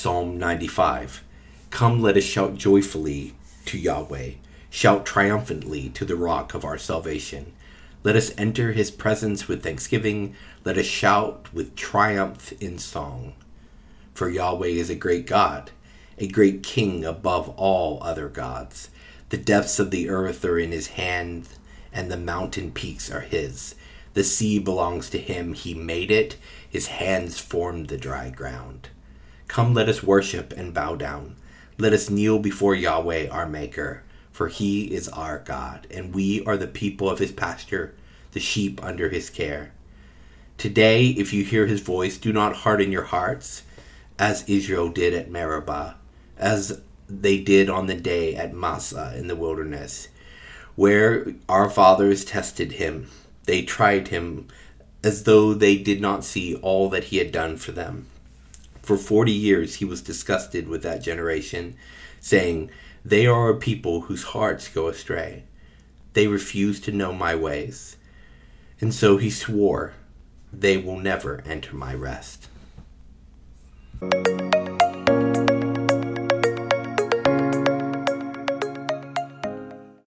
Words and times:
Psalm 0.00 0.38
95 0.38 1.24
Come, 1.70 2.00
let 2.00 2.16
us 2.16 2.22
shout 2.22 2.54
joyfully 2.54 3.34
to 3.64 3.76
Yahweh, 3.76 4.34
shout 4.70 5.04
triumphantly 5.04 5.88
to 5.88 6.04
the 6.04 6.14
rock 6.14 6.54
of 6.54 6.64
our 6.64 6.78
salvation. 6.78 7.52
Let 8.04 8.14
us 8.14 8.30
enter 8.38 8.70
his 8.70 8.92
presence 8.92 9.48
with 9.48 9.64
thanksgiving. 9.64 10.36
Let 10.64 10.78
us 10.78 10.86
shout 10.86 11.52
with 11.52 11.74
triumph 11.74 12.52
in 12.62 12.78
song. 12.78 13.34
For 14.14 14.28
Yahweh 14.28 14.68
is 14.68 14.88
a 14.88 14.94
great 14.94 15.26
God, 15.26 15.72
a 16.16 16.28
great 16.28 16.62
king 16.62 17.04
above 17.04 17.48
all 17.56 18.00
other 18.00 18.28
gods. 18.28 18.90
The 19.30 19.36
depths 19.36 19.80
of 19.80 19.90
the 19.90 20.08
earth 20.08 20.44
are 20.44 20.60
in 20.60 20.70
his 20.70 20.90
hand, 20.90 21.48
and 21.92 22.08
the 22.08 22.16
mountain 22.16 22.70
peaks 22.70 23.10
are 23.10 23.22
his. 23.22 23.74
The 24.14 24.22
sea 24.22 24.60
belongs 24.60 25.10
to 25.10 25.18
him. 25.18 25.54
He 25.54 25.74
made 25.74 26.12
it. 26.12 26.36
His 26.70 26.86
hands 26.86 27.40
formed 27.40 27.88
the 27.88 27.98
dry 27.98 28.30
ground. 28.30 28.90
Come, 29.48 29.74
let 29.74 29.88
us 29.88 30.02
worship 30.02 30.52
and 30.52 30.74
bow 30.74 30.94
down. 30.94 31.34
Let 31.78 31.92
us 31.92 32.10
kneel 32.10 32.38
before 32.38 32.74
Yahweh 32.74 33.28
our 33.28 33.48
Maker, 33.48 34.02
for 34.30 34.48
he 34.48 34.94
is 34.94 35.08
our 35.08 35.38
God, 35.38 35.86
and 35.90 36.14
we 36.14 36.44
are 36.44 36.56
the 36.56 36.66
people 36.66 37.08
of 37.08 37.18
his 37.18 37.32
pasture, 37.32 37.94
the 38.32 38.40
sheep 38.40 38.82
under 38.84 39.08
his 39.08 39.30
care. 39.30 39.72
Today, 40.58 41.06
if 41.08 41.32
you 41.32 41.44
hear 41.44 41.66
his 41.66 41.80
voice, 41.80 42.18
do 42.18 42.32
not 42.32 42.56
harden 42.56 42.92
your 42.92 43.04
hearts, 43.04 43.62
as 44.18 44.48
Israel 44.48 44.88
did 44.88 45.14
at 45.14 45.30
Meribah, 45.30 45.96
as 46.36 46.80
they 47.08 47.38
did 47.38 47.70
on 47.70 47.86
the 47.86 47.94
day 47.94 48.34
at 48.34 48.54
Massah 48.54 49.14
in 49.16 49.28
the 49.28 49.36
wilderness, 49.36 50.08
where 50.76 51.34
our 51.48 51.70
fathers 51.70 52.24
tested 52.24 52.72
him. 52.72 53.08
They 53.44 53.62
tried 53.62 54.08
him 54.08 54.48
as 55.02 55.22
though 55.22 55.54
they 55.54 55.76
did 55.76 56.00
not 56.00 56.24
see 56.24 56.56
all 56.56 56.88
that 56.90 57.04
he 57.04 57.16
had 57.16 57.32
done 57.32 57.56
for 57.56 57.72
them. 57.72 58.06
For 58.88 58.96
forty 58.96 59.32
years 59.32 59.74
he 59.74 59.84
was 59.84 60.00
disgusted 60.00 60.66
with 60.66 60.82
that 60.82 61.02
generation, 61.02 61.76
saying, 62.20 62.70
They 63.04 63.26
are 63.26 63.50
a 63.50 63.54
people 63.58 64.00
whose 64.00 64.32
hearts 64.32 64.66
go 64.66 64.88
astray. 64.88 65.42
They 66.14 66.26
refuse 66.26 66.80
to 66.80 66.90
know 66.90 67.12
my 67.12 67.34
ways. 67.34 67.98
And 68.80 68.94
so 68.94 69.18
he 69.18 69.28
swore, 69.28 69.92
They 70.54 70.78
will 70.78 70.98
never 70.98 71.42
enter 71.44 71.76
my 71.76 71.92
rest. 71.94 72.48